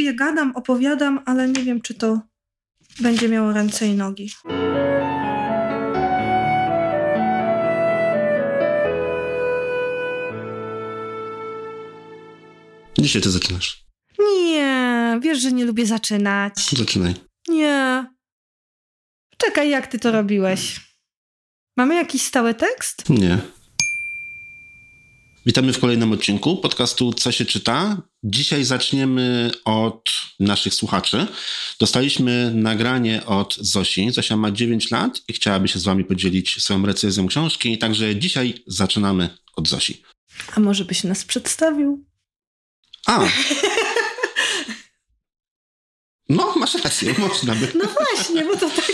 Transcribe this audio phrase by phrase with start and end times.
[0.00, 2.20] mówię, gadam, opowiadam, ale nie wiem, czy to
[3.00, 4.30] będzie miało ręce i nogi.
[12.98, 13.84] Dzisiaj ty zaczynasz.
[14.18, 16.70] Nie, wiesz, że nie lubię zaczynać.
[16.76, 17.14] Zaczynaj.
[17.48, 18.06] Nie.
[19.36, 20.80] Czekaj, jak ty to robiłeś?
[21.76, 23.08] Mamy jakiś stały tekst?
[23.08, 23.38] Nie.
[25.46, 28.02] Witamy w kolejnym odcinku podcastu Co się czyta.
[28.22, 30.10] Dzisiaj zaczniemy od
[30.40, 31.26] naszych słuchaczy.
[31.80, 34.10] Dostaliśmy nagranie od Zosi.
[34.10, 38.62] Zosia ma 9 lat i chciałaby się z wami podzielić swoją recenzją książki, także dzisiaj
[38.66, 40.02] zaczynamy od Zosi.
[40.56, 42.04] A może byś nas przedstawił?
[43.06, 43.20] A!
[46.28, 47.72] No, masz rację, można by.
[47.74, 48.86] No właśnie, bo to tak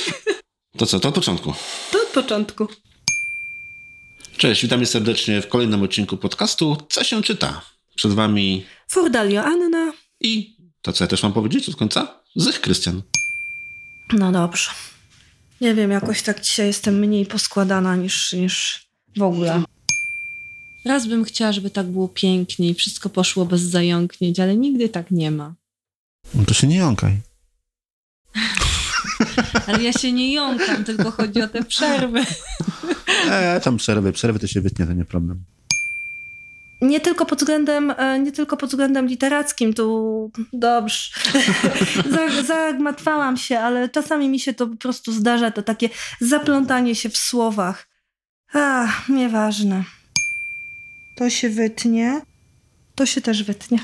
[0.77, 1.55] To co, to od początku.
[1.93, 2.69] to od początku.
[4.37, 7.63] Cześć, witamy serdecznie w kolejnym odcinku podcastu Co się czyta?
[7.95, 9.93] Przed wami Furdalio Anna.
[10.21, 12.21] i to, co ja też mam powiedzieć od końca?
[12.37, 13.03] Zych Krystian.
[14.13, 14.71] No dobrze.
[15.61, 19.63] Nie wiem, jakoś tak dzisiaj jestem mniej poskładana niż, niż w ogóle.
[20.85, 25.11] Raz bym chciała, żeby tak było pięknie i wszystko poszło bez zająknięć, ale nigdy tak
[25.11, 25.55] nie ma.
[26.35, 27.21] No to się nie jąkaj.
[29.67, 32.25] Ale ja się nie jąkam, tylko chodzi o te przerwy.
[33.31, 35.45] E, tam przerwy, przerwy to się wytnie, to nie problem.
[36.81, 41.11] Nie tylko pod względem, e, nie tylko pod względem literackim, tu dobrze.
[42.11, 45.89] Za- Zagmatwałam się, ale czasami mi się to po prostu zdarza, to takie
[46.21, 47.89] zaplątanie się w słowach.
[48.53, 49.85] Ach, nieważne.
[51.17, 52.21] To się wytnie,
[52.95, 53.79] to się też wytnie.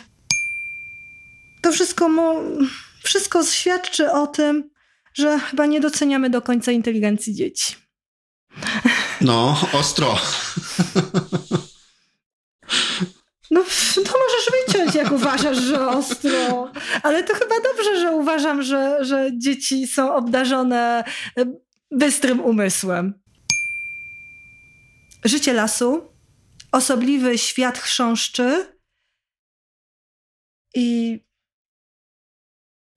[1.62, 2.34] To wszystko, mo,
[3.03, 4.70] wszystko świadczy o tym,
[5.14, 7.75] że chyba nie doceniamy do końca inteligencji dzieci.
[9.23, 10.19] No, ostro.
[13.51, 13.64] No,
[13.95, 16.73] to możesz wyciąć, jak uważasz, że ostro.
[17.03, 21.05] Ale to chyba dobrze, że uważam, że, że dzieci są obdarzone
[21.39, 21.45] e,
[21.91, 23.23] bystrym umysłem.
[25.24, 26.08] Życie lasu,
[26.73, 28.77] osobliwy świat chrząszczy
[30.74, 31.18] i...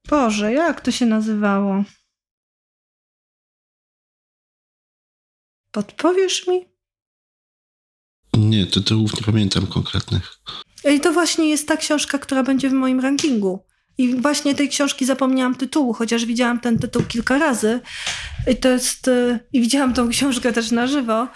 [0.10, 1.84] Boże, jak to się nazywało?
[5.76, 6.66] Podpowiesz mi?
[8.34, 10.40] Nie, tytułów nie pamiętam konkretnych.
[10.92, 13.66] I to właśnie jest ta książka, która będzie w moim rankingu.
[13.98, 17.80] I właśnie tej książki zapomniałam tytułu, chociaż widziałam ten tytuł kilka razy.
[18.52, 19.08] I to jest.
[19.08, 21.28] y, I widziałam tą książkę też na żywo.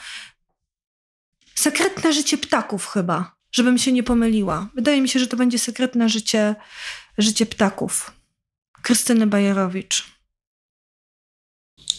[1.56, 4.70] Sekretne życie ptaków, chyba, żebym się nie pomyliła.
[4.76, 6.56] Wydaje mi się, że to będzie sekretne życie,
[7.18, 8.12] życie ptaków.
[8.82, 10.19] Krystyny Bajerowicz.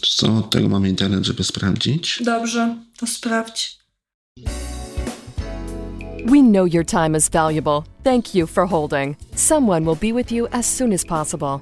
[0.01, 2.19] Co od tego mamy internet, żeby sprawdzić?
[2.25, 3.81] Dobrze, to sprawdź.
[6.25, 7.83] We know your time is valuable.
[8.03, 9.17] Thank you for holding.
[9.35, 11.59] Someone will be with you as soon as possible.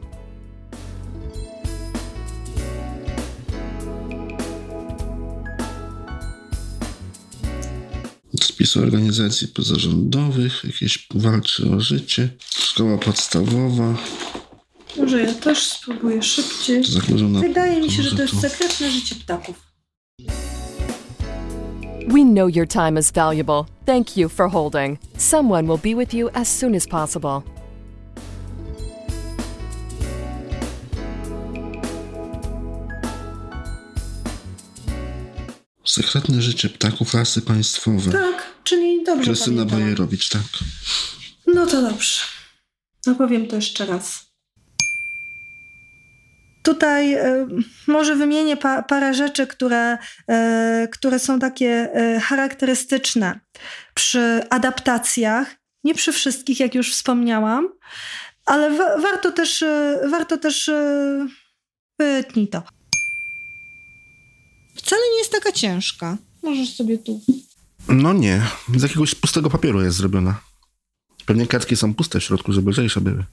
[8.42, 13.96] Spisu organizacji pozarządowych, jakieś walczy o życie, szkoła podstawowa,
[14.98, 16.84] Może ja też spróbuję szybciej.
[17.42, 19.56] Wydaje mi się, że to jest sekretne życie ptaków.
[22.08, 23.66] We know your time is valuable.
[23.86, 25.00] Thank you for holding.
[25.18, 27.42] Someone will be with you as soon as possible.
[35.86, 38.12] Sekretne życie ptaków, lasy państwowe.
[38.12, 39.84] Tak, czyli dobrze Krystyna pamiętałam.
[39.84, 40.42] Bajerowicz, tak.
[41.48, 42.20] No to dobrze.
[43.06, 44.29] No powiem to jeszcze raz.
[46.70, 47.48] Tutaj e,
[47.88, 49.98] może wymienię pa, parę rzeczy, które,
[50.28, 53.40] e, które są takie e, charakterystyczne
[53.94, 55.56] przy adaptacjach.
[55.84, 57.70] Nie przy wszystkich, jak już wspomniałam,
[58.46, 59.64] ale wa, warto też,
[60.12, 60.72] warto też
[62.00, 62.64] wytnij to.
[64.76, 66.18] Wcale nie jest taka ciężka.
[66.44, 67.22] Możesz sobie tu.
[67.88, 68.42] No nie,
[68.76, 70.42] z jakiegoś pustego papieru jest zrobiona.
[71.26, 73.24] Pewnie kartki są puste w środku, żeby lżejsze były.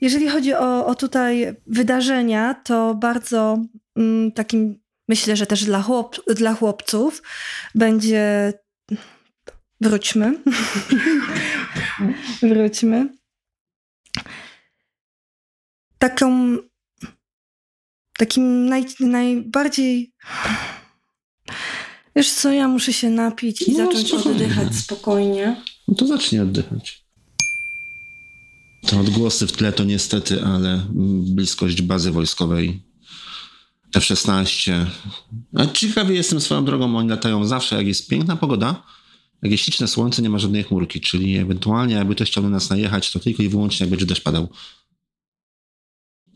[0.00, 3.64] Jeżeli chodzi o, o tutaj wydarzenia, to bardzo
[3.96, 7.22] mm, takim, myślę, że też dla, chłop, dla chłopców
[7.74, 8.52] będzie.
[9.80, 10.38] Wróćmy.
[12.42, 13.08] Wróćmy.
[15.98, 16.56] Taką.
[18.18, 20.12] Takim naj, najbardziej.
[22.16, 24.30] Wiesz co, ja muszę się napić i No, zacząć spokojnie.
[24.44, 25.62] oddychać spokojnie.
[25.88, 27.04] No to zacznij oddychać.
[28.90, 30.86] Te odgłosy w tle to niestety, ale
[31.34, 32.82] bliskość bazy wojskowej
[33.94, 34.86] F-16.
[35.56, 38.82] A ciekawy jestem swoją drogą, oni latają zawsze, jak jest piękna pogoda
[39.42, 43.12] Jakieś śliczne słońce, nie ma żadnej chmurki, czyli ewentualnie jakby ktoś chciał na nas najechać,
[43.12, 44.48] to tylko i wyłącznie jak będzie deszcz padał.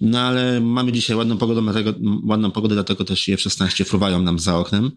[0.01, 4.39] No ale mamy dzisiaj ładną pogodę, dlatego, ładną pogodę, dlatego też je 16 fruwają nam
[4.39, 4.91] za oknem.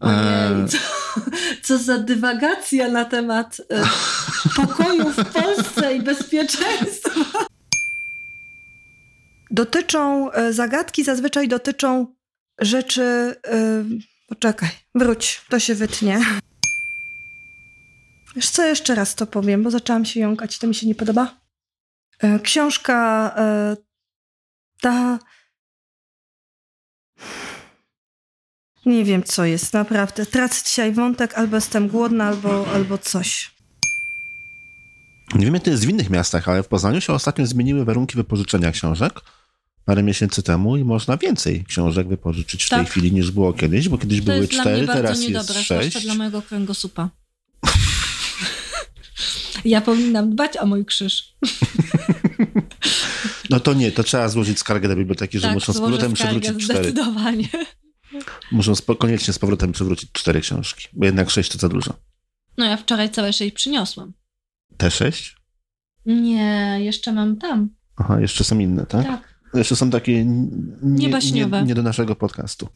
[0.00, 0.66] Ojej, E,
[1.64, 3.82] co, za dywagacja na temat e,
[4.56, 7.44] pokoju w Polsce i bezpieczeństwa.
[9.50, 12.06] Dotyczą, e, zagadki zazwyczaj dotyczą
[12.60, 13.02] rzeczy...
[13.46, 13.84] e,
[14.26, 16.20] Poczekaj, wróć, to się wytnie.
[18.36, 21.36] Wiesz co, jeszcze raz to powiem, bo zaczęłam się jąkać, to mi się nie podoba.
[22.42, 23.34] Książka
[24.80, 25.18] ta...
[28.90, 30.26] Nie wiem, co jest, naprawdę.
[30.26, 33.50] Tracę dzisiaj wątek, albo jestem głodna, albo, albo coś.
[35.34, 38.16] Nie wiem, jak to jest w innych miastach, ale w Poznaniu się ostatnio zmieniły warunki
[38.16, 39.20] wypożyczenia książek
[39.84, 42.90] parę miesięcy temu i można więcej książek wypożyczyć w tej Tak.
[42.90, 45.54] chwili niż było kiedyś, bo kiedyś To były jest dla cztery, mnie bardzo teraz niedobre,
[45.54, 46.02] jest sześć.
[46.02, 47.10] dla mojego kręgosłupa.
[49.64, 51.34] ja powinnam dbać o mój krzyż.
[53.50, 56.64] No to nie, to trzeba złożyć skargę do biblioteki, że tak, muszą z powrotem przywrócić
[56.64, 56.90] cztery.
[56.90, 57.48] Zdecydowanie.
[58.52, 61.94] Muszą spo, koniecznie z powrotem przywrócić cztery książki, bo jednak sześć to za dużo.
[62.58, 64.12] No ja wczoraj całe sześć przyniosłam.
[64.76, 65.36] Te sześć?
[66.06, 67.70] Nie, jeszcze mam tam.
[67.96, 69.06] Aha, jeszcze są inne, tak?
[69.06, 69.40] Tak.
[69.54, 70.46] Jeszcze są takie nie,
[70.82, 71.60] Niebaśniowe.
[71.60, 72.68] nie, nie do naszego podcastu.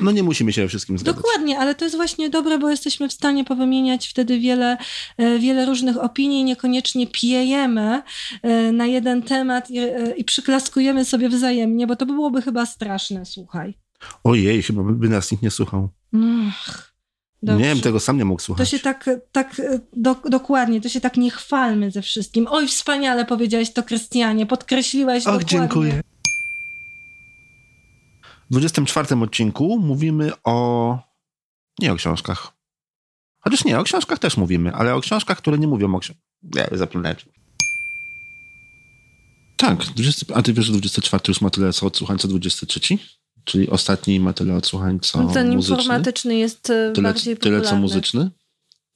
[0.00, 1.22] No nie musimy się we wszystkim zgadzać.
[1.22, 4.76] Dokładnie, ale to jest właśnie dobre, bo jesteśmy w stanie powymieniać wtedy wiele,
[5.18, 8.02] e, wiele różnych opinii, niekoniecznie piejemy
[8.42, 13.24] e, na jeden temat i, e, i przyklaskujemy sobie wzajemnie, bo to byłoby chyba straszne,
[13.26, 13.74] słuchaj.
[14.24, 15.88] Ojej, chyba by nas nikt nie słuchał.
[16.48, 16.92] Ach,
[17.42, 18.70] Nie wiem, tego sam nie mógł To słuchać.
[18.70, 22.46] się tak, tak e, do, dokładnie, to się tak nie chwalmy ze wszystkim.
[22.50, 25.48] Oj, wspaniale powiedziałeś to, Krystianie, podkreśliłeś Och, dokładnie.
[25.58, 26.00] dziękuję.
[28.50, 30.98] W 24 odcinku mówimy o...
[31.78, 32.52] Nie o książkach.
[33.40, 36.22] Chociaż nie, o książkach też mówimy, ale o książkach, które nie mówią o książkach.
[36.54, 37.16] Ja zapomniałem.
[39.56, 42.80] Tak, 20, a ty wiesz, że 24 już ma tyle co odsłuchań, co 23?
[43.44, 45.76] Czyli ostatni ma tyle odsłuchań, co No, Ten muzyczny?
[45.76, 47.80] informatyczny jest e, Tyle, bardziej tyle co popularny.
[47.80, 48.30] muzyczny?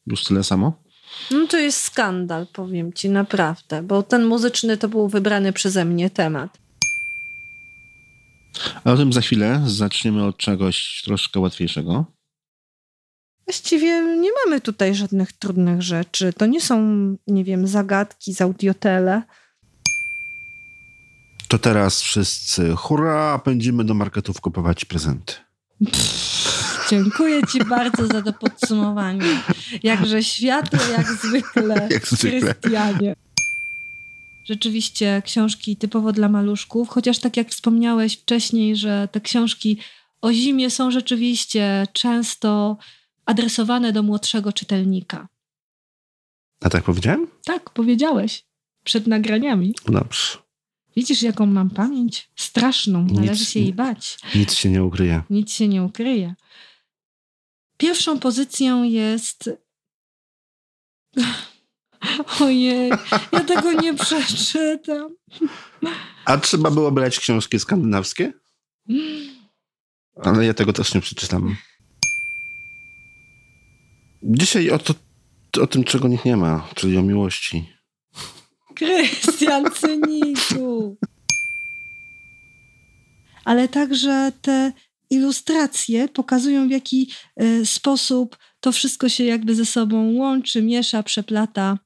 [0.06, 0.82] Już tyle samo?
[1.30, 6.10] No to jest skandal, powiem ci, naprawdę, bo ten muzyczny to był wybrany przeze mnie
[6.10, 6.58] temat.
[8.84, 12.04] A o tym za chwilę zaczniemy od czegoś troszkę łatwiejszego.
[13.46, 16.32] Właściwie nie mamy tutaj żadnych trudnych rzeczy.
[16.32, 16.80] To nie są,
[17.26, 19.22] nie wiem, zagadki z audiotele.
[21.48, 25.34] To teraz wszyscy hurra, pędzimy do marketów kupować prezenty.
[26.90, 29.42] Dziękuję ci bardzo za to podsumowanie.
[29.82, 31.88] Jakże światło, jak zwykle.
[31.90, 32.54] Jak zwykle.
[32.54, 33.16] Krystianie.
[34.44, 39.78] Rzeczywiście książki typowo dla maluszków, chociaż tak jak wspomniałeś wcześniej, że te książki
[40.22, 42.76] o zimie są rzeczywiście często
[43.26, 45.28] adresowane do młodszego czytelnika.
[46.60, 47.26] A tak powiedziałem?
[47.44, 48.44] Tak, powiedziałeś
[48.84, 49.74] przed nagraniami.
[49.88, 50.45] Dobrze.
[50.96, 52.30] Widzisz, jaką mam pamięć?
[52.36, 54.18] Straszną, należy Nic się jej bać.
[54.34, 55.22] Nic się nie ukryje.
[55.30, 56.34] Nic się nie ukryje.
[57.76, 59.50] Pierwszą pozycją jest.
[62.40, 62.90] Ojej,
[63.32, 65.16] ja tego nie przeczytam.
[66.24, 68.32] A trzeba było brać książki skandynawskie?
[70.22, 71.56] Ale ja tego też nie przeczytam.
[74.22, 74.94] Dzisiaj o, to,
[75.60, 77.75] o tym, czego nikt nie ma, czyli o miłości.
[78.76, 80.96] Krystian Cyniku.
[83.44, 84.72] Ale także te
[85.10, 87.10] ilustracje pokazują, w jaki
[87.42, 91.78] y, sposób to wszystko się jakby ze sobą łączy, miesza, przeplata.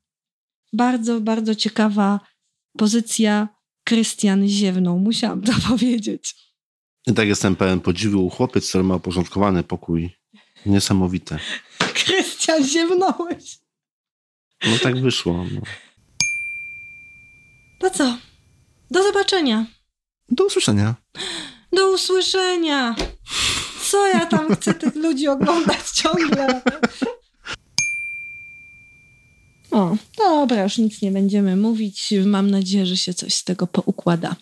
[0.73, 2.21] Bardzo, bardzo ciekawa
[2.79, 3.49] pozycja.
[3.85, 6.35] Krystian ziewnął, musiałam to powiedzieć.
[7.07, 8.31] I tak jestem pełen podziwu.
[8.31, 10.11] Chłopiec, który ma uporządkowany pokój.
[10.67, 11.39] Niesamowite.
[12.05, 13.59] Krystian, ziewnąłeś.
[14.67, 15.45] No tak wyszło.
[15.55, 15.61] No.
[17.81, 18.17] To co?
[18.91, 19.67] Do zobaczenia.
[20.29, 20.95] Do usłyszenia.
[21.73, 22.97] Do usłyszenia.
[23.91, 26.63] Co ja tam chcę tych ludzi oglądać ciągle?
[29.71, 32.15] O, dobra, już nic nie będziemy mówić.
[32.27, 34.37] Mam nadzieję, że się coś z tego poukłada.